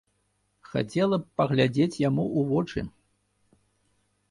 [0.69, 2.79] Хацела б паглядзець яму ў вочы.